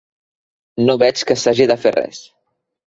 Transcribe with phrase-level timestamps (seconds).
[0.87, 2.27] No veig que s'hagi de fer res.